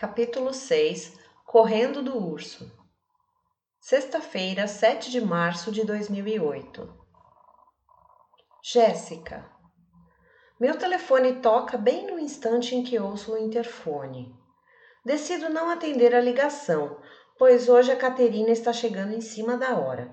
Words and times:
Capítulo 0.00 0.54
6 0.54 1.18
Correndo 1.44 2.02
do 2.02 2.16
Urso 2.16 2.72
Sexta-feira, 3.78 4.66
7 4.66 5.10
de 5.10 5.20
março 5.20 5.70
de 5.70 5.84
2008 5.84 6.90
Jéssica 8.62 9.44
Meu 10.58 10.78
telefone 10.78 11.42
toca 11.42 11.76
bem 11.76 12.06
no 12.06 12.18
instante 12.18 12.74
em 12.74 12.82
que 12.82 12.98
ouço 12.98 13.34
o 13.34 13.36
interfone. 13.36 14.34
Decido 15.04 15.50
não 15.50 15.68
atender 15.68 16.14
a 16.14 16.20
ligação, 16.22 16.98
pois 17.38 17.68
hoje 17.68 17.92
a 17.92 17.96
Caterina 17.96 18.48
está 18.48 18.72
chegando 18.72 19.12
em 19.12 19.20
cima 19.20 19.58
da 19.58 19.78
hora. 19.78 20.10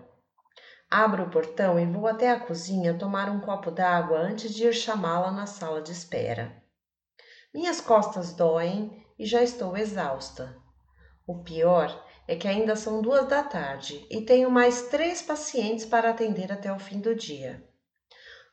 Abro 0.92 1.24
o 1.24 1.30
portão 1.30 1.80
e 1.80 1.86
vou 1.86 2.08
até 2.08 2.30
a 2.30 2.42
cozinha 2.42 3.00
tomar 3.00 3.30
um 3.30 3.40
copo 3.40 3.72
d'água 3.72 4.18
antes 4.18 4.54
de 4.54 4.68
ir 4.68 4.74
chamá-la 4.74 5.32
na 5.32 5.46
sala 5.46 5.82
de 5.82 5.94
espera. 5.94 6.62
Minhas 7.54 7.80
costas 7.80 8.34
doem 8.34 9.07
e 9.18 9.26
já 9.26 9.42
estou 9.42 9.76
exausta. 9.76 10.56
O 11.26 11.44
pior 11.44 12.06
é 12.28 12.36
que 12.36 12.48
ainda 12.48 12.76
são 12.76 13.02
duas 13.02 13.28
da 13.28 13.44
tarde 13.44 14.06
e 14.10 14.22
tenho 14.22 14.50
mais 14.50 14.84
três 14.84 15.22
pacientes 15.22 15.86
para 15.86 16.10
atender 16.10 16.52
até 16.52 16.72
o 16.72 16.80
fim 16.80 17.00
do 17.00 17.16
dia. 17.16 17.64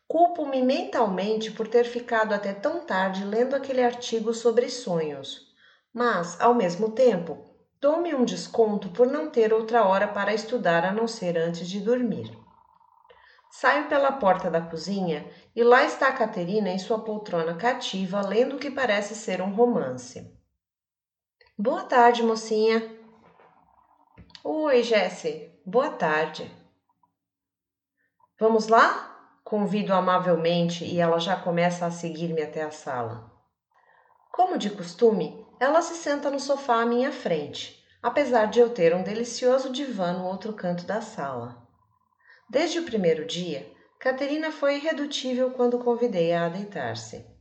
Culpo-me 0.06 0.62
mentalmente 0.62 1.50
por 1.50 1.66
ter 1.66 1.84
ficado 1.84 2.32
até 2.32 2.52
tão 2.52 2.84
tarde 2.84 3.24
lendo 3.24 3.54
aquele 3.54 3.82
artigo 3.82 4.34
sobre 4.34 4.68
sonhos, 4.68 5.52
mas, 5.92 6.40
ao 6.40 6.54
mesmo 6.54 6.90
tempo, 6.90 7.56
dou-me 7.80 8.14
um 8.14 8.24
desconto 8.24 8.90
por 8.90 9.06
não 9.06 9.30
ter 9.30 9.52
outra 9.52 9.84
hora 9.84 10.08
para 10.08 10.34
estudar 10.34 10.84
a 10.84 10.92
não 10.92 11.06
ser 11.06 11.38
antes 11.38 11.68
de 11.68 11.80
dormir. 11.80 12.36
Saio 13.50 13.88
pela 13.88 14.10
porta 14.10 14.50
da 14.50 14.60
cozinha 14.60 15.30
e 15.54 15.62
lá 15.62 15.84
está 15.84 16.08
a 16.08 16.12
Caterina 16.12 16.70
em 16.70 16.78
sua 16.78 16.98
poltrona 17.04 17.54
cativa, 17.54 18.20
lendo 18.20 18.56
o 18.56 18.58
que 18.58 18.68
parece 18.68 19.14
ser 19.14 19.40
um 19.40 19.54
romance. 19.54 20.33
Boa 21.56 21.84
tarde, 21.84 22.20
mocinha. 22.20 22.82
Oi, 24.42 24.82
Jesse. 24.82 25.52
Boa 25.64 25.88
tarde. 25.88 26.52
Vamos 28.40 28.66
lá? 28.66 29.38
Convido 29.44 29.94
amavelmente 29.94 30.84
e 30.84 30.98
ela 30.98 31.20
já 31.20 31.36
começa 31.36 31.86
a 31.86 31.92
seguir-me 31.92 32.42
até 32.42 32.64
a 32.64 32.72
sala. 32.72 33.30
Como 34.32 34.58
de 34.58 34.68
costume, 34.68 35.46
ela 35.60 35.80
se 35.80 35.94
senta 35.94 36.28
no 36.28 36.40
sofá 36.40 36.82
à 36.82 36.84
minha 36.84 37.12
frente, 37.12 37.80
apesar 38.02 38.46
de 38.46 38.58
eu 38.58 38.70
ter 38.70 38.92
um 38.92 39.04
delicioso 39.04 39.70
divã 39.70 40.12
no 40.12 40.26
outro 40.26 40.54
canto 40.54 40.84
da 40.84 41.00
sala. 41.00 41.64
Desde 42.50 42.80
o 42.80 42.84
primeiro 42.84 43.24
dia, 43.24 43.72
Caterina 44.00 44.50
foi 44.50 44.78
irredutível 44.78 45.52
quando 45.52 45.78
convidei-a 45.78 46.46
a 46.46 46.48
deitar-se. 46.48 47.32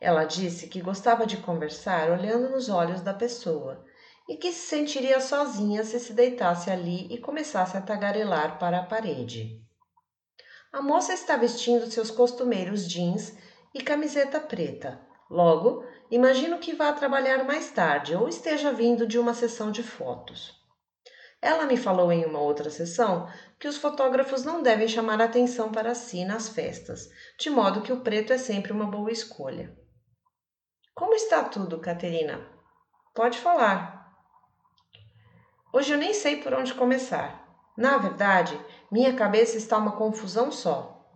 Ela 0.00 0.24
disse 0.24 0.68
que 0.68 0.80
gostava 0.80 1.26
de 1.26 1.38
conversar 1.38 2.10
olhando 2.10 2.50
nos 2.50 2.68
olhos 2.68 3.00
da 3.00 3.12
pessoa 3.12 3.84
e 4.28 4.36
que 4.36 4.52
se 4.52 4.68
sentiria 4.68 5.20
sozinha 5.20 5.82
se 5.82 5.98
se 5.98 6.12
deitasse 6.12 6.70
ali 6.70 7.06
e 7.10 7.18
começasse 7.18 7.76
a 7.76 7.80
tagarelar 7.80 8.58
para 8.58 8.78
a 8.78 8.84
parede. 8.84 9.60
A 10.72 10.80
moça 10.80 11.12
está 11.12 11.36
vestindo 11.36 11.90
seus 11.90 12.10
costumeiros 12.10 12.86
jeans 12.88 13.36
e 13.74 13.82
camiseta 13.82 14.38
preta. 14.38 15.00
Logo, 15.28 15.84
imagino 16.10 16.58
que 16.58 16.74
vá 16.74 16.92
trabalhar 16.92 17.44
mais 17.44 17.70
tarde 17.70 18.14
ou 18.14 18.28
esteja 18.28 18.72
vindo 18.72 19.06
de 19.06 19.18
uma 19.18 19.34
sessão 19.34 19.70
de 19.72 19.82
fotos. 19.82 20.56
Ela 21.40 21.66
me 21.66 21.76
falou 21.76 22.12
em 22.12 22.24
uma 22.24 22.40
outra 22.40 22.70
sessão 22.70 23.28
que 23.58 23.66
os 23.66 23.76
fotógrafos 23.76 24.44
não 24.44 24.62
devem 24.62 24.86
chamar 24.86 25.20
atenção 25.20 25.72
para 25.72 25.94
si 25.94 26.24
nas 26.24 26.48
festas, 26.48 27.08
de 27.38 27.50
modo 27.50 27.82
que 27.82 27.92
o 27.92 28.00
preto 28.00 28.32
é 28.32 28.38
sempre 28.38 28.72
uma 28.72 28.86
boa 28.86 29.10
escolha. 29.10 29.76
Como 30.98 31.14
está 31.14 31.44
tudo, 31.44 31.78
Caterina? 31.78 32.44
Pode 33.14 33.38
falar. 33.38 34.18
Hoje 35.72 35.92
eu 35.92 35.96
nem 35.96 36.12
sei 36.12 36.42
por 36.42 36.52
onde 36.52 36.74
começar. 36.74 37.48
Na 37.76 37.98
verdade, 37.98 38.60
minha 38.90 39.14
cabeça 39.14 39.56
está 39.56 39.78
uma 39.78 39.92
confusão 39.92 40.50
só. 40.50 41.08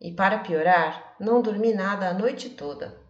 E 0.00 0.14
para 0.14 0.38
piorar, 0.38 1.14
não 1.20 1.42
dormi 1.42 1.74
nada 1.74 2.08
a 2.08 2.14
noite 2.14 2.48
toda. 2.48 3.06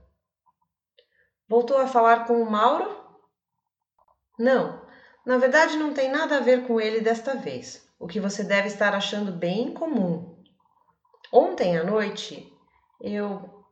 Voltou 1.48 1.78
a 1.78 1.86
falar 1.86 2.26
com 2.26 2.42
o 2.42 2.50
Mauro? 2.50 3.00
Não, 4.36 4.84
na 5.24 5.38
verdade, 5.38 5.76
não 5.76 5.94
tem 5.94 6.10
nada 6.10 6.38
a 6.38 6.40
ver 6.40 6.66
com 6.66 6.80
ele 6.80 7.00
desta 7.00 7.36
vez, 7.36 7.88
o 7.96 8.08
que 8.08 8.18
você 8.18 8.42
deve 8.42 8.66
estar 8.66 8.92
achando 8.92 9.30
bem 9.30 9.72
comum. 9.72 10.42
Ontem 11.32 11.78
à 11.78 11.84
noite, 11.84 12.52
eu. 13.00 13.64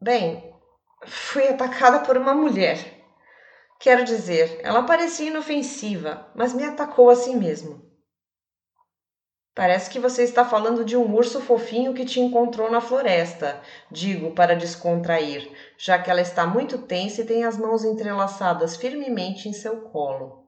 Bem, 0.00 0.55
fui 1.06 1.48
atacada 1.48 2.00
por 2.00 2.16
uma 2.16 2.34
mulher. 2.34 2.96
Quero 3.78 4.04
dizer, 4.04 4.60
ela 4.62 4.82
parecia 4.82 5.28
inofensiva, 5.28 6.30
mas 6.34 6.52
me 6.52 6.64
atacou 6.64 7.10
assim 7.10 7.36
mesmo. 7.36 7.84
Parece 9.54 9.88
que 9.88 9.98
você 9.98 10.22
está 10.22 10.44
falando 10.44 10.84
de 10.84 10.98
um 10.98 11.14
urso 11.14 11.40
fofinho 11.40 11.94
que 11.94 12.04
te 12.04 12.20
encontrou 12.20 12.70
na 12.70 12.78
floresta, 12.78 13.62
digo 13.90 14.32
para 14.32 14.54
descontrair, 14.54 15.50
já 15.78 15.98
que 15.98 16.10
ela 16.10 16.20
está 16.20 16.46
muito 16.46 16.76
tensa 16.76 17.22
e 17.22 17.24
tem 17.24 17.42
as 17.42 17.56
mãos 17.56 17.82
entrelaçadas 17.82 18.76
firmemente 18.76 19.48
em 19.48 19.54
seu 19.54 19.80
colo. 19.80 20.46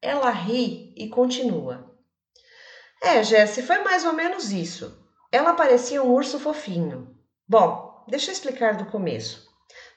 Ela 0.00 0.30
ri 0.30 0.94
e 0.96 1.08
continua. 1.08 1.92
É, 3.02 3.22
Jesse, 3.24 3.62
foi 3.62 3.78
mais 3.82 4.04
ou 4.04 4.12
menos 4.12 4.52
isso. 4.52 4.96
Ela 5.32 5.54
parecia 5.54 6.00
um 6.00 6.12
urso 6.12 6.38
fofinho. 6.38 7.16
Bom, 7.48 8.04
deixa 8.06 8.30
eu 8.30 8.32
explicar 8.32 8.76
do 8.76 8.86
começo. 8.86 9.49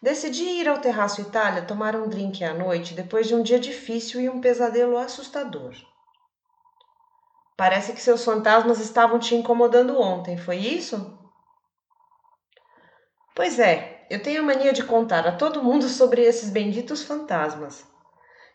Decidi 0.03 0.43
ir 0.43 0.67
ao 0.67 0.79
Terraço 0.79 1.21
Itália 1.21 1.61
tomar 1.61 1.95
um 1.95 2.09
drink 2.09 2.43
à 2.43 2.53
noite 2.53 2.93
depois 2.93 3.25
de 3.25 3.33
um 3.33 3.41
dia 3.41 3.57
difícil 3.57 4.19
e 4.19 4.27
um 4.27 4.41
pesadelo 4.41 4.97
assustador. 4.97 5.73
Parece 7.55 7.93
que 7.93 8.01
seus 8.01 8.21
fantasmas 8.25 8.81
estavam 8.81 9.17
te 9.17 9.33
incomodando 9.33 9.97
ontem, 9.97 10.35
foi 10.35 10.57
isso? 10.57 11.17
Pois 13.33 13.57
é, 13.57 14.05
eu 14.09 14.21
tenho 14.21 14.41
a 14.41 14.45
mania 14.45 14.73
de 14.73 14.83
contar 14.83 15.25
a 15.25 15.31
todo 15.31 15.63
mundo 15.63 15.87
sobre 15.87 16.21
esses 16.21 16.49
benditos 16.49 17.01
fantasmas. 17.01 17.87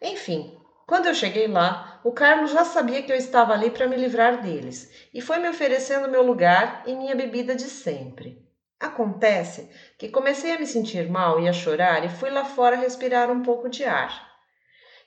Enfim, 0.03 0.55
quando 0.87 1.07
eu 1.07 1.15
cheguei 1.15 1.49
lá, 1.49 1.99
o 2.05 2.13
Carlos 2.13 2.51
já 2.51 2.63
sabia 2.63 3.03
que 3.03 3.11
eu 3.11 3.17
estava 3.17 3.55
ali 3.55 3.71
para 3.71 3.89
me 3.89 3.97
livrar 3.97 4.43
deles 4.43 4.91
e 5.15 5.23
foi 5.23 5.39
me 5.39 5.49
oferecendo 5.49 6.11
meu 6.11 6.23
lugar 6.23 6.83
e 6.85 6.95
minha 6.95 7.17
bebida 7.17 7.55
de 7.55 7.71
sempre. 7.71 8.47
Acontece 8.81 9.69
que 9.99 10.09
comecei 10.09 10.53
a 10.53 10.59
me 10.59 10.67
sentir 10.67 11.11
mal 11.11 11.41
e 11.41 11.49
a 11.49 11.53
chorar 11.53 12.05
e 12.05 12.09
fui 12.09 12.31
lá 12.31 12.45
fora 12.45 12.77
respirar 12.77 13.31
um 13.31 13.43
pouco 13.43 13.69
de 13.69 13.85
ar. 13.85 14.29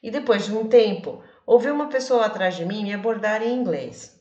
E 0.03 0.11
depois 0.11 0.45
de 0.45 0.53
um 0.53 0.67
tempo, 0.67 1.23
ouvi 1.45 1.69
uma 1.69 1.87
pessoa 1.87 2.25
atrás 2.25 2.55
de 2.55 2.65
mim 2.65 2.83
me 2.83 2.93
abordar 2.93 3.41
em 3.41 3.53
inglês. 3.53 4.19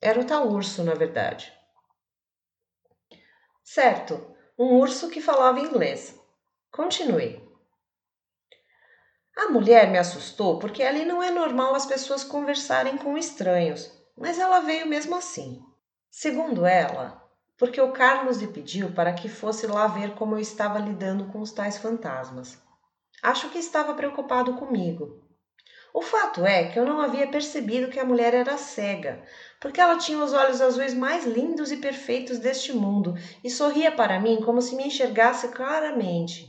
Era 0.00 0.20
o 0.20 0.24
tal 0.24 0.48
urso, 0.48 0.82
na 0.84 0.94
verdade. 0.94 1.52
Certo, 3.62 4.34
um 4.58 4.76
urso 4.78 5.10
que 5.10 5.20
falava 5.20 5.60
inglês. 5.60 6.18
Continuei. 6.70 7.46
A 9.36 9.50
mulher 9.50 9.90
me 9.90 9.98
assustou 9.98 10.58
porque 10.58 10.82
ali 10.82 11.04
não 11.04 11.22
é 11.22 11.30
normal 11.30 11.74
as 11.74 11.84
pessoas 11.84 12.24
conversarem 12.24 12.96
com 12.96 13.18
estranhos, 13.18 13.92
mas 14.16 14.38
ela 14.38 14.60
veio 14.60 14.86
mesmo 14.86 15.14
assim. 15.14 15.60
Segundo 16.10 16.64
ela, 16.64 17.17
porque 17.58 17.80
o 17.80 17.90
Carlos 17.90 18.38
lhe 18.38 18.46
pediu 18.46 18.92
para 18.92 19.12
que 19.12 19.28
fosse 19.28 19.66
lá 19.66 19.88
ver 19.88 20.14
como 20.14 20.36
eu 20.36 20.38
estava 20.38 20.78
lidando 20.78 21.26
com 21.26 21.40
os 21.40 21.50
tais 21.50 21.76
fantasmas. 21.76 22.56
Acho 23.20 23.50
que 23.50 23.58
estava 23.58 23.94
preocupado 23.94 24.54
comigo. 24.54 25.24
O 25.92 26.00
fato 26.00 26.46
é 26.46 26.68
que 26.68 26.78
eu 26.78 26.86
não 26.86 27.00
havia 27.00 27.26
percebido 27.26 27.88
que 27.88 27.98
a 27.98 28.04
mulher 28.04 28.32
era 28.32 28.56
cega, 28.56 29.24
porque 29.58 29.80
ela 29.80 29.98
tinha 29.98 30.22
os 30.22 30.32
olhos 30.32 30.60
azuis 30.60 30.94
mais 30.94 31.26
lindos 31.26 31.72
e 31.72 31.78
perfeitos 31.78 32.38
deste 32.38 32.72
mundo 32.72 33.14
e 33.42 33.50
sorria 33.50 33.90
para 33.90 34.20
mim 34.20 34.40
como 34.44 34.62
se 34.62 34.76
me 34.76 34.86
enxergasse 34.86 35.48
claramente. 35.48 36.48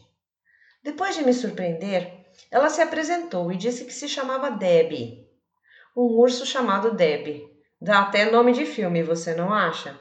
Depois 0.83 1.15
de 1.15 1.23
me 1.23 1.33
surpreender, 1.33 2.27
ela 2.51 2.69
se 2.69 2.81
apresentou 2.81 3.51
e 3.51 3.57
disse 3.57 3.85
que 3.85 3.93
se 3.93 4.07
chamava 4.07 4.51
Debbie. 4.51 5.27
Um 5.95 6.19
urso 6.19 6.45
chamado 6.45 6.91
Debbie. 6.91 7.49
Dá 7.81 8.01
até 8.01 8.29
nome 8.29 8.51
de 8.51 8.65
filme, 8.65 9.01
você 9.01 9.33
não 9.33 9.51
acha? 9.51 9.97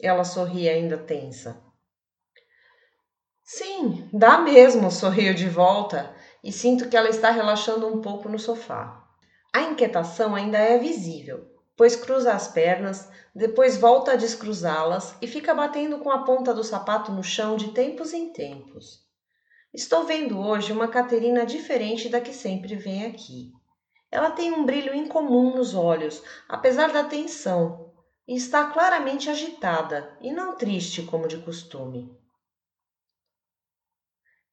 Ela 0.00 0.24
sorria 0.24 0.72
ainda 0.72 0.98
tensa. 0.98 1.62
Sim, 3.42 4.08
dá 4.12 4.38
mesmo, 4.38 4.90
sorriu 4.90 5.32
de 5.32 5.48
volta 5.48 6.14
e 6.42 6.52
sinto 6.52 6.88
que 6.88 6.96
ela 6.96 7.08
está 7.08 7.30
relaxando 7.30 7.86
um 7.86 8.00
pouco 8.00 8.28
no 8.28 8.38
sofá. 8.38 9.02
A 9.52 9.62
inquietação 9.62 10.34
ainda 10.34 10.58
é 10.58 10.78
visível, 10.78 11.48
pois 11.76 11.94
cruza 11.94 12.32
as 12.32 12.48
pernas, 12.48 13.08
depois 13.34 13.76
volta 13.76 14.12
a 14.12 14.16
descruzá-las 14.16 15.16
e 15.22 15.26
fica 15.26 15.54
batendo 15.54 15.98
com 16.00 16.10
a 16.10 16.24
ponta 16.24 16.52
do 16.52 16.64
sapato 16.64 17.12
no 17.12 17.22
chão 17.22 17.56
de 17.56 17.72
tempos 17.72 18.12
em 18.12 18.32
tempos. 18.32 19.06
Estou 19.72 20.04
vendo 20.04 20.40
hoje 20.40 20.72
uma 20.72 20.88
Caterina 20.88 21.46
diferente 21.46 22.08
da 22.08 22.20
que 22.20 22.32
sempre 22.32 22.74
vem 22.76 23.06
aqui. 23.06 23.52
Ela 24.10 24.30
tem 24.30 24.52
um 24.52 24.64
brilho 24.64 24.94
incomum 24.94 25.54
nos 25.54 25.74
olhos, 25.74 26.22
apesar 26.48 26.92
da 26.92 27.04
tensão, 27.04 27.85
e 28.26 28.34
está 28.34 28.66
claramente 28.70 29.30
agitada 29.30 30.16
e 30.20 30.32
não 30.32 30.56
triste 30.56 31.02
como 31.02 31.28
de 31.28 31.38
costume. 31.38 32.10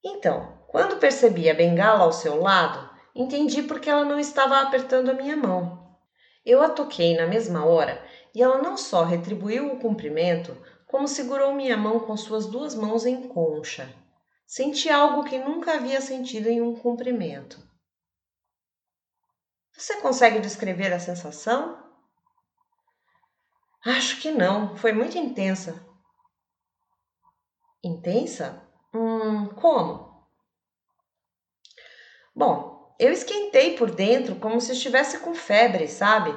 Então, 0.04 0.62
quando 0.68 0.98
percebi 0.98 1.48
a 1.48 1.54
bengala 1.54 2.04
ao 2.04 2.12
seu 2.12 2.40
lado, 2.40 2.90
entendi 3.14 3.62
porque 3.62 3.88
ela 3.88 4.04
não 4.04 4.18
estava 4.18 4.60
apertando 4.60 5.10
a 5.10 5.14
minha 5.14 5.36
mão. 5.36 5.98
Eu 6.44 6.62
a 6.62 6.68
toquei 6.68 7.16
na 7.16 7.26
mesma 7.26 7.64
hora 7.64 8.04
e 8.34 8.42
ela 8.42 8.58
não 8.58 8.76
só 8.76 9.02
retribuiu 9.02 9.72
o 9.72 9.80
cumprimento, 9.80 10.54
como 10.86 11.08
segurou 11.08 11.54
minha 11.54 11.76
mão 11.76 12.00
com 12.00 12.16
suas 12.16 12.46
duas 12.46 12.74
mãos 12.74 13.06
em 13.06 13.28
concha. 13.28 13.92
Senti 14.46 14.90
algo 14.90 15.24
que 15.24 15.38
nunca 15.38 15.74
havia 15.74 16.00
sentido 16.00 16.48
em 16.48 16.60
um 16.60 16.74
cumprimento. 16.74 17.58
Você 19.72 20.00
consegue 20.00 20.38
descrever 20.38 20.92
a 20.92 21.00
sensação? 21.00 21.83
Acho 23.84 24.18
que 24.18 24.30
não, 24.30 24.74
foi 24.76 24.92
muito 24.92 25.18
intensa. 25.18 25.84
Intensa? 27.82 28.62
Hum, 28.94 29.46
como? 29.56 30.26
Bom, 32.34 32.96
eu 32.98 33.12
esquentei 33.12 33.76
por 33.76 33.90
dentro 33.90 34.36
como 34.36 34.58
se 34.58 34.72
estivesse 34.72 35.18
com 35.18 35.34
febre, 35.34 35.86
sabe? 35.86 36.34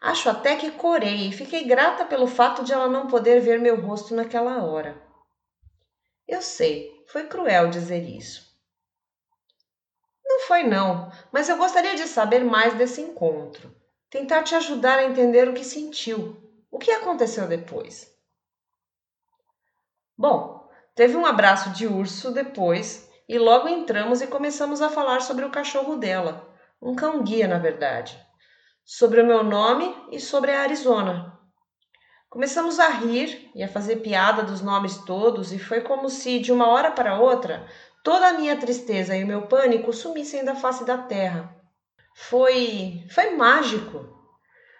Acho 0.00 0.28
até 0.28 0.56
que 0.56 0.72
corei 0.72 1.28
e 1.28 1.32
fiquei 1.32 1.64
grata 1.64 2.04
pelo 2.04 2.26
fato 2.26 2.64
de 2.64 2.72
ela 2.72 2.88
não 2.88 3.06
poder 3.06 3.40
ver 3.40 3.60
meu 3.60 3.80
rosto 3.80 4.12
naquela 4.12 4.64
hora. 4.64 5.00
Eu 6.26 6.42
sei, 6.42 6.90
foi 7.06 7.28
cruel 7.28 7.70
dizer 7.70 8.02
isso. 8.02 8.52
Não 10.24 10.40
foi, 10.40 10.64
não, 10.64 11.12
mas 11.30 11.48
eu 11.48 11.56
gostaria 11.56 11.94
de 11.94 12.08
saber 12.08 12.44
mais 12.44 12.74
desse 12.74 13.00
encontro. 13.00 13.72
Tentar 14.10 14.42
te 14.42 14.56
ajudar 14.56 14.98
a 14.98 15.04
entender 15.04 15.48
o 15.48 15.54
que 15.54 15.64
sentiu. 15.64 16.43
O 16.74 16.78
que 16.80 16.90
aconteceu 16.90 17.46
depois? 17.46 18.12
Bom, 20.18 20.68
teve 20.92 21.16
um 21.16 21.24
abraço 21.24 21.70
de 21.70 21.86
urso 21.86 22.32
depois 22.32 23.08
e 23.28 23.38
logo 23.38 23.68
entramos 23.68 24.20
e 24.20 24.26
começamos 24.26 24.82
a 24.82 24.88
falar 24.88 25.20
sobre 25.22 25.44
o 25.44 25.52
cachorro 25.52 25.94
dela, 25.94 26.52
um 26.82 26.96
cão-guia, 26.96 27.46
na 27.46 27.60
verdade, 27.60 28.20
sobre 28.84 29.22
o 29.22 29.24
meu 29.24 29.44
nome 29.44 29.96
e 30.10 30.18
sobre 30.18 30.50
a 30.50 30.62
Arizona. 30.62 31.38
Começamos 32.28 32.80
a 32.80 32.88
rir 32.88 33.52
e 33.54 33.62
a 33.62 33.68
fazer 33.68 33.98
piada 34.00 34.42
dos 34.42 34.60
nomes 34.60 34.98
todos, 35.04 35.52
e 35.52 35.60
foi 35.60 35.80
como 35.80 36.10
se, 36.10 36.40
de 36.40 36.50
uma 36.50 36.66
hora 36.66 36.90
para 36.90 37.20
outra, 37.20 37.68
toda 38.02 38.30
a 38.30 38.32
minha 38.32 38.56
tristeza 38.56 39.16
e 39.16 39.22
o 39.22 39.28
meu 39.28 39.42
pânico 39.42 39.92
sumissem 39.92 40.44
da 40.44 40.56
face 40.56 40.84
da 40.84 40.98
terra. 40.98 41.54
Foi. 42.16 43.06
foi 43.14 43.36
mágico. 43.36 44.12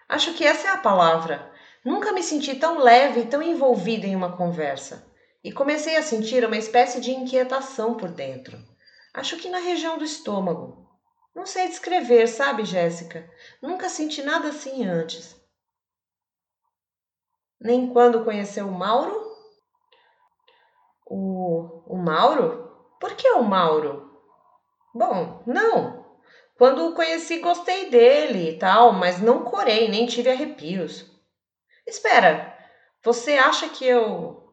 Acho 0.09 0.33
que 0.33 0.43
essa 0.43 0.67
é 0.67 0.71
a 0.71 0.77
palavra. 0.77 1.54
Nunca 1.85 2.11
me 2.11 2.23
senti 2.23 2.55
tão 2.55 2.79
leve 2.79 3.19
e 3.19 3.27
tão 3.27 3.43
envolvida 3.43 4.07
em 4.07 4.15
uma 4.15 4.35
conversa. 4.35 5.05
E 5.43 5.51
comecei 5.51 5.95
a 5.95 6.01
sentir 6.01 6.43
uma 6.43 6.57
espécie 6.57 6.99
de 6.99 7.11
inquietação 7.11 7.93
por 7.93 8.09
dentro. 8.09 8.57
Acho 9.13 9.37
que 9.37 9.47
na 9.47 9.59
região 9.59 9.95
do 9.95 10.03
estômago. 10.03 10.89
Não 11.35 11.45
sei 11.45 11.67
descrever, 11.67 12.27
sabe, 12.27 12.65
Jéssica? 12.65 13.29
Nunca 13.61 13.87
senti 13.87 14.23
nada 14.23 14.47
assim 14.47 14.83
antes. 14.83 15.39
Nem 17.61 17.93
quando 17.93 18.23
conheceu 18.23 18.67
o 18.67 18.71
Mauro? 18.71 19.15
O, 21.05 21.83
o 21.85 21.97
Mauro? 21.97 22.67
Por 22.99 23.13
que 23.13 23.29
o 23.29 23.43
Mauro? 23.43 24.19
Bom, 24.91 25.43
não. 25.45 26.03
Quando 26.57 26.87
o 26.87 26.95
conheci, 26.95 27.37
gostei 27.37 27.91
dele 27.91 28.49
e 28.49 28.57
tal, 28.57 28.91
mas 28.91 29.21
não 29.21 29.43
corei, 29.43 29.87
nem 29.87 30.07
tive 30.07 30.31
arrepios. 30.31 31.14
Espera, 31.87 32.57
você 33.03 33.33
acha 33.33 33.69
que 33.69 33.85
eu. 33.85 34.51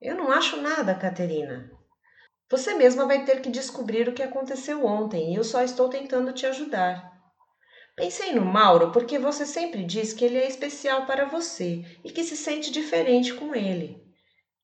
Eu 0.00 0.14
não 0.14 0.30
acho 0.30 0.60
nada, 0.60 0.94
Caterina. 0.94 1.70
Você 2.50 2.74
mesma 2.74 3.06
vai 3.06 3.24
ter 3.24 3.40
que 3.40 3.50
descobrir 3.50 4.08
o 4.08 4.12
que 4.12 4.22
aconteceu 4.22 4.84
ontem 4.84 5.32
e 5.32 5.36
eu 5.36 5.44
só 5.44 5.62
estou 5.62 5.88
tentando 5.88 6.32
te 6.32 6.46
ajudar. 6.46 7.12
Pensei 7.96 8.32
no 8.32 8.44
Mauro 8.44 8.92
porque 8.92 9.18
você 9.18 9.44
sempre 9.44 9.84
diz 9.84 10.12
que 10.12 10.24
ele 10.24 10.38
é 10.38 10.46
especial 10.46 11.04
para 11.04 11.24
você 11.24 11.84
e 12.04 12.12
que 12.12 12.22
se 12.22 12.36
sente 12.36 12.70
diferente 12.70 13.34
com 13.34 13.54
ele. 13.54 14.02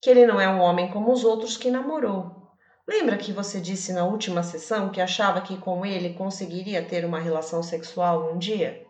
Que 0.01 0.11
ele 0.11 0.27
não 0.27 0.41
é 0.41 0.49
um 0.49 0.61
homem 0.61 0.91
como 0.91 1.13
os 1.13 1.25
outros 1.25 1.57
que 1.57 1.71
namorou. 1.71 2.51
Lembra 2.87 3.17
que 3.17 3.33
você 3.33 3.61
disse 3.61 3.93
na 3.93 4.05
última 4.05 4.43
sessão 4.43 4.91
que 4.91 5.01
achava 5.01 5.41
que 5.41 5.57
com 5.57 5.85
ele 5.85 6.15
conseguiria 6.15 6.87
ter 6.87 7.05
uma 7.05 7.19
relação 7.19 7.63
sexual 7.63 8.33
um 8.33 8.39
dia? 8.39 8.87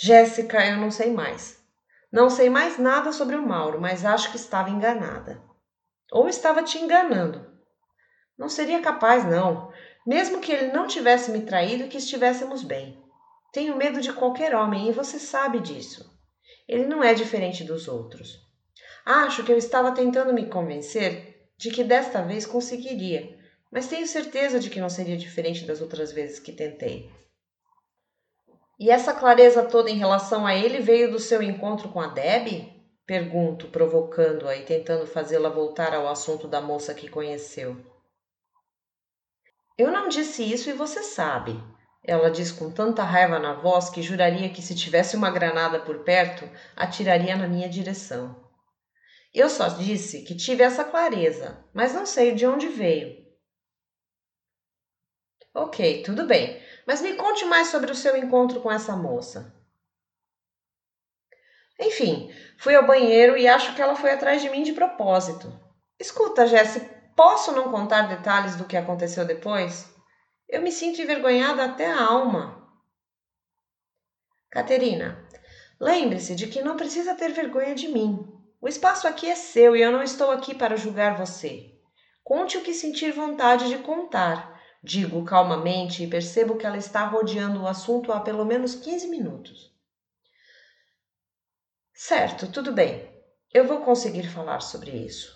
Jéssica, 0.00 0.64
eu 0.64 0.76
não 0.76 0.92
sei 0.92 1.10
mais. 1.10 1.58
Não 2.12 2.30
sei 2.30 2.48
mais 2.48 2.78
nada 2.78 3.10
sobre 3.10 3.34
o 3.34 3.44
Mauro, 3.44 3.80
mas 3.80 4.04
acho 4.04 4.30
que 4.30 4.36
estava 4.36 4.70
enganada. 4.70 5.42
Ou 6.12 6.28
estava 6.28 6.62
te 6.62 6.78
enganando. 6.78 7.44
Não 8.38 8.48
seria 8.48 8.80
capaz, 8.80 9.24
não. 9.24 9.72
Mesmo 10.06 10.40
que 10.40 10.52
ele 10.52 10.70
não 10.70 10.86
tivesse 10.86 11.32
me 11.32 11.40
traído 11.40 11.82
e 11.82 11.88
que 11.88 11.98
estivéssemos 11.98 12.62
bem. 12.62 12.96
Tenho 13.52 13.74
medo 13.74 14.00
de 14.00 14.12
qualquer 14.12 14.54
homem 14.54 14.88
e 14.88 14.92
você 14.92 15.18
sabe 15.18 15.58
disso. 15.58 16.08
Ele 16.68 16.86
não 16.86 17.02
é 17.02 17.12
diferente 17.12 17.64
dos 17.64 17.88
outros. 17.88 18.38
Acho 19.04 19.42
que 19.42 19.50
eu 19.50 19.58
estava 19.58 19.90
tentando 19.90 20.32
me 20.32 20.46
convencer 20.46 21.50
de 21.56 21.72
que 21.72 21.82
desta 21.82 22.22
vez 22.22 22.46
conseguiria, 22.46 23.36
mas 23.68 23.88
tenho 23.88 24.06
certeza 24.06 24.60
de 24.60 24.70
que 24.70 24.80
não 24.80 24.88
seria 24.88 25.16
diferente 25.16 25.64
das 25.64 25.80
outras 25.80 26.12
vezes 26.12 26.38
que 26.38 26.52
tentei. 26.52 27.10
E 28.78 28.90
essa 28.90 29.12
clareza 29.12 29.64
toda 29.64 29.90
em 29.90 29.96
relação 29.96 30.46
a 30.46 30.54
ele 30.54 30.78
veio 30.78 31.10
do 31.10 31.18
seu 31.18 31.42
encontro 31.42 31.88
com 31.88 32.00
a 32.00 32.06
Deb? 32.06 32.72
Pergunto, 33.04 33.68
provocando-a 33.68 34.54
e 34.54 34.64
tentando 34.64 35.06
fazê-la 35.06 35.48
voltar 35.48 35.94
ao 35.94 36.06
assunto 36.06 36.46
da 36.46 36.60
moça 36.60 36.94
que 36.94 37.08
conheceu. 37.08 37.76
Eu 39.76 39.90
não 39.90 40.08
disse 40.08 40.42
isso 40.42 40.70
e 40.70 40.74
você 40.74 41.02
sabe. 41.02 41.60
Ela 42.04 42.30
diz 42.30 42.52
com 42.52 42.70
tanta 42.70 43.02
raiva 43.02 43.38
na 43.38 43.54
voz 43.54 43.90
que 43.90 44.00
juraria 44.00 44.50
que 44.50 44.62
se 44.62 44.74
tivesse 44.74 45.16
uma 45.16 45.30
granada 45.30 45.80
por 45.80 46.04
perto, 46.04 46.48
atiraria 46.76 47.36
na 47.36 47.48
minha 47.48 47.68
direção. 47.68 48.48
Eu 49.34 49.50
só 49.50 49.68
disse 49.68 50.22
que 50.22 50.36
tive 50.36 50.62
essa 50.62 50.84
clareza, 50.84 51.64
mas 51.74 51.92
não 51.92 52.06
sei 52.06 52.34
de 52.34 52.46
onde 52.46 52.68
veio. 52.68 53.26
Ok, 55.54 56.02
tudo 56.02 56.26
bem. 56.26 56.62
Mas 56.88 57.02
me 57.02 57.12
conte 57.16 57.44
mais 57.44 57.68
sobre 57.68 57.92
o 57.92 57.94
seu 57.94 58.16
encontro 58.16 58.62
com 58.62 58.72
essa 58.72 58.96
moça. 58.96 59.54
Enfim, 61.78 62.34
fui 62.56 62.74
ao 62.74 62.86
banheiro 62.86 63.36
e 63.36 63.46
acho 63.46 63.74
que 63.74 63.82
ela 63.82 63.94
foi 63.94 64.10
atrás 64.10 64.40
de 64.40 64.48
mim 64.48 64.62
de 64.62 64.72
propósito. 64.72 65.52
Escuta, 66.00 66.46
Jesse, 66.46 66.80
posso 67.14 67.52
não 67.52 67.70
contar 67.70 68.08
detalhes 68.08 68.56
do 68.56 68.64
que 68.64 68.74
aconteceu 68.74 69.26
depois? 69.26 69.86
Eu 70.48 70.62
me 70.62 70.72
sinto 70.72 71.02
envergonhada 71.02 71.62
até 71.62 71.92
a 71.92 72.02
alma. 72.02 72.66
Caterina, 74.48 75.28
lembre-se 75.78 76.34
de 76.34 76.46
que 76.46 76.62
não 76.62 76.74
precisa 76.74 77.14
ter 77.14 77.32
vergonha 77.32 77.74
de 77.74 77.88
mim. 77.88 78.26
O 78.62 78.66
espaço 78.66 79.06
aqui 79.06 79.30
é 79.30 79.34
seu 79.34 79.76
e 79.76 79.82
eu 79.82 79.92
não 79.92 80.02
estou 80.02 80.30
aqui 80.30 80.54
para 80.54 80.74
julgar 80.74 81.18
você. 81.18 81.70
Conte 82.24 82.56
o 82.56 82.62
que 82.62 82.72
sentir 82.72 83.12
vontade 83.12 83.68
de 83.68 83.76
contar 83.76 84.57
Digo 84.90 85.22
calmamente 85.22 86.02
e 86.02 86.08
percebo 86.08 86.56
que 86.56 86.64
ela 86.64 86.78
está 86.78 87.04
rodeando 87.04 87.60
o 87.60 87.66
assunto 87.66 88.10
há 88.10 88.20
pelo 88.20 88.42
menos 88.46 88.74
15 88.74 89.06
minutos. 89.08 89.70
Certo, 91.92 92.50
tudo 92.50 92.72
bem. 92.72 93.06
Eu 93.52 93.66
vou 93.66 93.82
conseguir 93.82 94.26
falar 94.30 94.60
sobre 94.60 94.92
isso. 94.92 95.30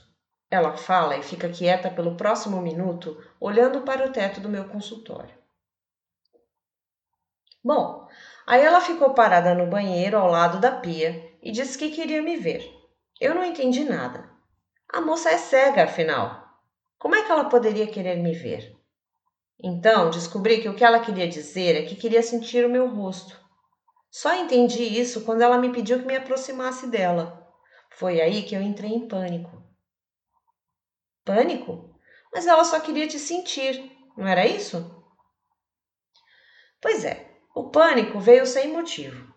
Ela 0.50 0.75
fala 0.75 1.18
e 1.18 1.23
fica 1.23 1.50
quieta 1.50 1.90
pelo 1.90 2.16
próximo 2.16 2.62
minuto, 2.62 3.23
olhando 3.38 3.82
para 3.82 4.06
o 4.06 4.11
teto 4.11 4.40
do 4.40 4.49
meu 4.49 4.71
consultório. 4.71 5.37
Bom, 7.62 8.09
aí 8.47 8.62
ela 8.62 8.80
ficou 8.80 9.12
parada 9.12 9.54
no 9.54 9.66
banheiro 9.66 10.16
ao 10.16 10.30
lado 10.30 10.61
da 10.61 10.71
pia 10.71 11.30
e 11.42 11.52
disse 11.52 11.76
que 11.76 11.90
queria 11.90 12.23
me 12.23 12.38
ver. 12.38 12.66
Eu 13.21 13.35
não 13.35 13.44
entendi 13.44 13.85
nada. 13.85 14.30
A 14.88 15.02
moça 15.02 15.28
é 15.28 15.37
cega, 15.37 15.85
afinal. 15.85 16.42
Como 16.99 17.14
é 17.14 17.23
que 17.23 17.30
ela 17.30 17.50
poderia 17.50 17.87
querer 17.87 18.16
me 18.16 18.32
ver? 18.32 18.80
Então 19.62 20.11
descobri 20.11 20.61
que 20.61 20.69
o 20.69 20.75
que 20.75 20.83
ela 20.83 20.99
queria 20.99 21.28
dizer 21.28 21.76
é 21.76 21.87
que 21.87 21.95
queria 21.95 22.23
sentir 22.23 22.66
o 22.66 22.71
meu 22.71 22.88
rosto. 22.88 23.40
Só 24.11 24.35
entendi 24.35 24.83
isso 24.83 25.25
quando 25.25 25.42
ela 25.42 25.57
me 25.57 25.73
pediu 25.73 26.00
que 26.00 26.07
me 26.07 26.16
aproximasse 26.16 26.88
dela. 26.88 27.49
Foi 27.90 28.21
aí 28.21 28.42
que 28.42 28.54
eu 28.54 28.61
entrei 28.61 28.90
em 28.90 29.07
pânico. 29.07 29.62
Pânico? 31.25 31.95
Mas 32.35 32.47
ela 32.47 32.64
só 32.64 32.81
queria 32.81 33.07
te 33.07 33.19
sentir, 33.19 33.90
não 34.16 34.26
era 34.26 34.45
isso? 34.45 35.02
Pois 36.81 37.04
é, 37.04 37.31
o 37.54 37.71
pânico 37.71 38.19
veio 38.19 38.45
sem 38.45 38.73
motivo. 38.73 39.33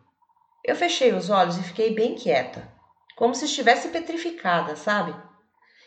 Eu 0.64 0.76
fechei 0.76 1.14
os 1.14 1.30
olhos 1.30 1.58
e 1.58 1.64
fiquei 1.64 1.94
bem 1.94 2.16
quieta, 2.16 2.74
como 3.16 3.36
se 3.36 3.46
estivesse 3.46 3.90
petrificada, 3.90 4.76
sabe? 4.76 5.14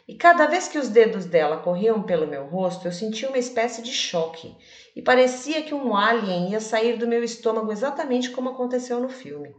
E 0.08 0.16
cada 0.16 0.46
vez 0.46 0.66
que 0.66 0.78
os 0.78 0.88
dedos 0.88 1.26
dela 1.26 1.58
corriam 1.58 2.02
pelo 2.02 2.26
meu 2.26 2.46
rosto, 2.46 2.88
eu 2.88 2.92
sentia 2.92 3.28
uma 3.28 3.36
espécie 3.36 3.82
de 3.82 3.92
choque 3.92 4.56
e 4.96 5.02
parecia 5.02 5.62
que 5.62 5.74
um 5.74 5.94
alien 5.94 6.50
ia 6.50 6.60
sair 6.60 6.96
do 6.96 7.06
meu 7.06 7.22
estômago 7.22 7.70
exatamente 7.70 8.30
como 8.30 8.48
aconteceu 8.48 8.98
no 9.00 9.10
filme. 9.10 9.54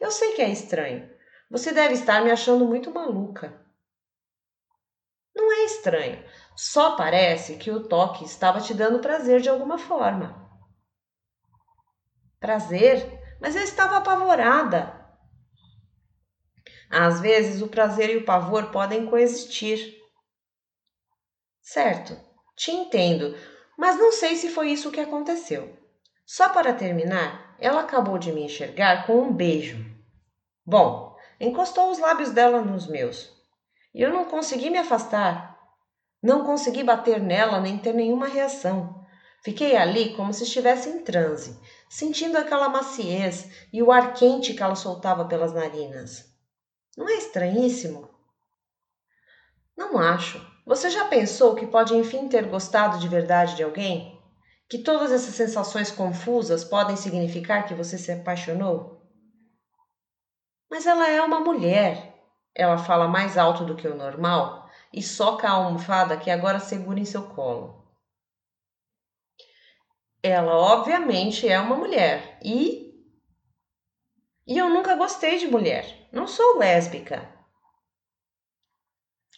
Eu 0.00 0.10
sei 0.10 0.32
que 0.32 0.40
é 0.40 0.48
estranho. 0.48 1.06
Você 1.50 1.72
deve 1.72 1.92
estar 1.92 2.24
me 2.24 2.30
achando 2.30 2.64
muito 2.64 2.90
maluca. 2.90 3.62
Não 5.34 5.52
é 5.52 5.64
estranho, 5.66 6.24
só 6.56 6.96
parece 6.96 7.56
que 7.56 7.70
o 7.70 7.86
toque 7.86 8.24
estava 8.24 8.62
te 8.62 8.72
dando 8.72 9.00
prazer 9.00 9.42
de 9.42 9.50
alguma 9.50 9.76
forma. 9.76 10.50
Prazer? 12.40 13.06
Mas 13.38 13.54
eu 13.54 13.62
estava 13.62 13.98
apavorada. 13.98 14.95
Às 16.90 17.20
vezes 17.20 17.62
o 17.62 17.68
prazer 17.68 18.10
e 18.10 18.16
o 18.16 18.24
pavor 18.24 18.70
podem 18.70 19.06
coexistir. 19.06 19.96
Certo, 21.60 22.16
te 22.56 22.70
entendo, 22.70 23.36
mas 23.76 23.98
não 23.98 24.12
sei 24.12 24.36
se 24.36 24.48
foi 24.48 24.70
isso 24.70 24.90
que 24.90 25.00
aconteceu. 25.00 25.76
Só 26.24 26.48
para 26.48 26.72
terminar, 26.72 27.56
ela 27.58 27.80
acabou 27.80 28.18
de 28.18 28.32
me 28.32 28.42
enxergar 28.42 29.06
com 29.06 29.20
um 29.20 29.32
beijo. 29.32 29.84
Bom, 30.64 31.16
encostou 31.40 31.90
os 31.90 31.98
lábios 31.98 32.30
dela 32.30 32.60
nos 32.60 32.86
meus. 32.86 33.32
E 33.94 34.02
eu 34.02 34.10
não 34.10 34.24
consegui 34.24 34.70
me 34.70 34.78
afastar. 34.78 35.56
Não 36.22 36.44
consegui 36.44 36.82
bater 36.82 37.20
nela 37.20 37.60
nem 37.60 37.78
ter 37.78 37.94
nenhuma 37.94 38.26
reação. 38.26 39.04
Fiquei 39.42 39.76
ali 39.76 40.14
como 40.16 40.32
se 40.32 40.42
estivesse 40.42 40.88
em 40.88 41.04
transe, 41.04 41.56
sentindo 41.88 42.36
aquela 42.36 42.68
maciez 42.68 43.48
e 43.72 43.82
o 43.82 43.92
ar 43.92 44.12
quente 44.14 44.54
que 44.54 44.62
ela 44.62 44.74
soltava 44.74 45.24
pelas 45.26 45.52
narinas. 45.52 46.35
Não 46.96 47.08
é 47.08 47.16
estranhíssimo? 47.18 48.08
Não 49.76 49.98
acho. 49.98 50.40
Você 50.64 50.90
já 50.90 51.04
pensou 51.04 51.54
que 51.54 51.66
pode 51.66 51.94
enfim 51.94 52.26
ter 52.28 52.46
gostado 52.46 52.98
de 52.98 53.06
verdade 53.08 53.54
de 53.54 53.62
alguém? 53.62 54.20
Que 54.68 54.78
todas 54.78 55.12
essas 55.12 55.34
sensações 55.34 55.90
confusas 55.90 56.64
podem 56.64 56.96
significar 56.96 57.64
que 57.64 57.74
você 57.74 57.96
se 57.96 58.10
apaixonou? 58.10 58.96
Mas 60.70 60.86
ela 60.86 61.08
é 61.08 61.20
uma 61.20 61.40
mulher. 61.40 62.14
Ela 62.54 62.78
fala 62.78 63.06
mais 63.08 63.36
alto 63.36 63.64
do 63.64 63.74
que 63.74 63.86
o 63.88 63.94
normal 63.94 64.68
e 64.92 65.02
soca 65.02 65.48
a 65.48 65.52
almofada 65.52 66.16
que 66.16 66.30
agora 66.30 66.58
segura 66.60 67.00
em 67.00 67.04
seu 67.04 67.22
colo. 67.22 67.74
Ela, 70.22 70.54
obviamente, 70.56 71.48
é 71.48 71.58
uma 71.58 71.74
mulher 71.76 72.38
e. 72.44 72.86
E 74.46 74.56
eu 74.58 74.68
nunca 74.68 74.94
gostei 74.94 75.36
de 75.38 75.46
mulher. 75.46 76.05
Não 76.16 76.26
sou 76.26 76.56
lésbica. 76.56 77.28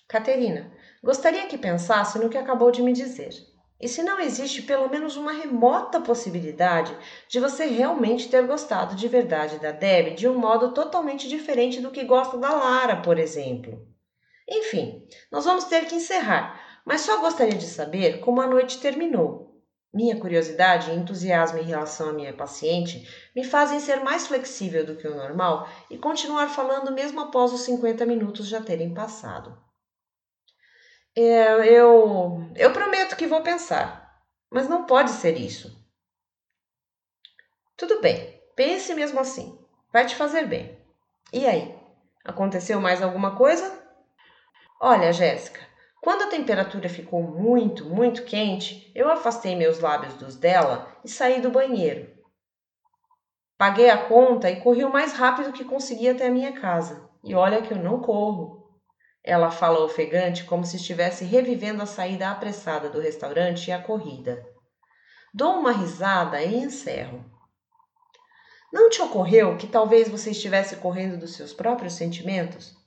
Caterina, 0.07 0.73
gostaria 1.03 1.49
que 1.49 1.59
pensasse 1.59 2.21
no 2.21 2.29
que 2.31 2.39
acabou 2.39 2.71
de 2.71 2.83
me 2.83 2.93
dizer. 2.93 3.31
E 3.81 3.89
se 3.89 4.01
não 4.01 4.21
existe 4.21 4.63
pelo 4.63 4.89
menos 4.89 5.17
uma 5.17 5.33
remota 5.33 6.01
possibilidade 6.01 6.97
de 7.29 7.41
você 7.41 7.67
realmente 7.67 8.29
ter 8.29 8.47
gostado 8.47 8.95
de 8.95 9.09
verdade 9.09 9.59
da 9.59 9.73
Deb 9.73 10.15
de 10.15 10.29
um 10.29 10.39
modo 10.39 10.73
totalmente 10.73 11.29
diferente 11.29 11.81
do 11.81 11.91
que 11.91 12.05
gosta 12.05 12.39
da 12.39 12.53
Lara, 12.53 13.03
por 13.03 13.19
exemplo. 13.19 13.85
Enfim, 14.49 15.05
nós 15.33 15.47
vamos 15.47 15.65
ter 15.65 15.85
que 15.87 15.97
encerrar, 15.97 16.81
mas 16.85 17.01
só 17.01 17.21
gostaria 17.21 17.59
de 17.59 17.67
saber 17.67 18.21
como 18.21 18.41
a 18.41 18.47
noite 18.47 18.79
terminou. 18.79 19.58
Minha 19.93 20.21
curiosidade 20.21 20.91
e 20.91 20.95
entusiasmo 20.95 21.59
em 21.59 21.65
relação 21.65 22.11
à 22.11 22.13
minha 22.13 22.33
paciente 22.33 23.09
me 23.35 23.43
fazem 23.43 23.81
ser 23.81 24.01
mais 24.01 24.27
flexível 24.27 24.85
do 24.85 24.97
que 24.97 25.09
o 25.09 25.15
normal 25.15 25.69
e 25.91 25.97
continuar 25.97 26.49
falando 26.49 26.93
mesmo 26.93 27.21
após 27.21 27.53
os 27.53 27.63
50 27.63 28.05
minutos 28.05 28.47
já 28.47 28.61
terem 28.61 28.93
passado. 28.93 29.59
É, 31.17 31.75
eu, 31.75 32.51
eu 32.55 32.73
prometo 32.73 33.17
que 33.17 33.27
vou 33.27 33.43
pensar, 33.43 34.23
mas 34.51 34.69
não 34.69 34.85
pode 34.85 35.11
ser 35.11 35.37
isso. 35.39 35.77
Tudo 37.77 38.01
bem, 38.01 38.41
pense 38.55 38.95
mesmo 38.95 39.19
assim. 39.21 39.59
Vai 39.93 40.05
te 40.05 40.15
fazer 40.15 40.47
bem. 40.47 40.79
E 41.33 41.47
aí? 41.47 41.79
Aconteceu 42.25 42.81
mais 42.81 43.03
alguma 43.03 43.37
coisa? 43.37 43.83
Olha, 44.81 45.13
Jéssica, 45.13 45.61
quando 46.01 46.23
a 46.23 46.29
temperatura 46.29 46.89
ficou 46.89 47.23
muito, 47.23 47.85
muito 47.85 48.25
quente, 48.25 48.91
eu 48.95 49.11
afastei 49.11 49.57
meus 49.57 49.81
lábios 49.81 50.15
dos 50.15 50.37
dela 50.37 50.97
e 51.05 51.09
saí 51.09 51.41
do 51.41 51.51
banheiro. 51.51 52.09
Paguei 53.59 53.91
a 53.91 53.99
conta 54.07 54.49
e 54.49 54.61
corri 54.61 54.85
o 54.85 54.93
mais 54.93 55.15
rápido 55.15 55.53
que 55.53 55.65
consegui 55.65 56.09
até 56.09 56.29
a 56.29 56.31
minha 56.31 56.53
casa. 56.53 57.11
E 57.25 57.35
olha 57.35 57.61
que 57.61 57.73
eu 57.73 57.77
não 57.77 58.01
corro. 58.01 58.79
Ela 59.25 59.51
fala 59.51 59.85
ofegante 59.85 60.45
como 60.45 60.65
se 60.65 60.77
estivesse 60.77 61.25
revivendo 61.25 61.83
a 61.83 61.87
saída 61.87 62.31
apressada 62.31 62.89
do 62.89 63.01
restaurante 63.01 63.67
e 63.67 63.73
a 63.73 63.83
corrida. 63.83 64.47
Dou 65.35 65.59
uma 65.59 65.73
risada 65.73 66.41
e 66.41 66.55
encerro. 66.55 67.25
Não 68.73 68.89
te 68.89 69.03
ocorreu 69.03 69.57
que 69.57 69.67
talvez 69.67 70.09
você 70.09 70.31
estivesse 70.31 70.77
correndo 70.77 71.19
dos 71.19 71.35
seus 71.35 71.53
próprios 71.53 71.95
sentimentos? 71.95 72.78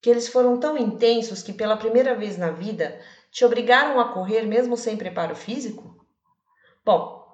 Que 0.00 0.10
eles 0.10 0.28
foram 0.28 0.58
tão 0.58 0.76
intensos 0.76 1.42
que 1.42 1.52
pela 1.52 1.76
primeira 1.76 2.14
vez 2.14 2.36
na 2.36 2.50
vida 2.50 3.00
te 3.30 3.44
obrigaram 3.44 4.00
a 4.00 4.12
correr 4.12 4.42
mesmo 4.42 4.76
sem 4.76 4.96
preparo 4.96 5.34
físico? 5.34 5.96
Bom, 6.84 7.32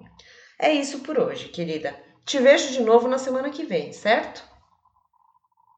é 0.59 0.71
isso 0.73 0.99
por 0.99 1.19
hoje, 1.19 1.49
querida. 1.49 1.95
Te 2.25 2.39
vejo 2.39 2.71
de 2.71 2.81
novo 2.81 3.07
na 3.07 3.17
semana 3.17 3.49
que 3.49 3.65
vem, 3.65 3.91
certo? 3.91 4.52